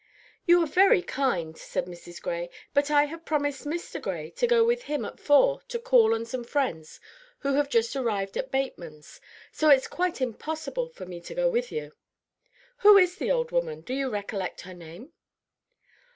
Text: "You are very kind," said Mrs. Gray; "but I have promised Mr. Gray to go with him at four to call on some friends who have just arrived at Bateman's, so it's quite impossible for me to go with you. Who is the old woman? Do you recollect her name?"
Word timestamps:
"You 0.47 0.59
are 0.63 0.65
very 0.65 1.03
kind," 1.03 1.55
said 1.55 1.85
Mrs. 1.85 2.19
Gray; 2.19 2.49
"but 2.73 2.89
I 2.89 3.03
have 3.03 3.23
promised 3.23 3.65
Mr. 3.65 4.01
Gray 4.01 4.31
to 4.31 4.47
go 4.47 4.65
with 4.65 4.81
him 4.85 5.05
at 5.05 5.19
four 5.19 5.61
to 5.67 5.77
call 5.77 6.15
on 6.15 6.25
some 6.25 6.43
friends 6.43 6.99
who 7.41 7.53
have 7.53 7.69
just 7.69 7.95
arrived 7.95 8.35
at 8.35 8.49
Bateman's, 8.49 9.21
so 9.51 9.69
it's 9.69 9.87
quite 9.87 10.19
impossible 10.19 10.89
for 10.89 11.05
me 11.05 11.21
to 11.21 11.35
go 11.35 11.47
with 11.51 11.71
you. 11.71 11.91
Who 12.77 12.97
is 12.97 13.17
the 13.17 13.29
old 13.29 13.51
woman? 13.51 13.81
Do 13.81 13.93
you 13.93 14.09
recollect 14.09 14.61
her 14.61 14.73
name?" 14.73 15.13